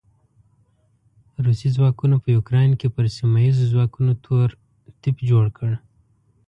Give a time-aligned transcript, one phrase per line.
[1.45, 4.47] روسي ځواکونو په يوکراين کې پر سیمه ايزو ځواکونو تور
[5.01, 5.71] تيپ جوړ کړ.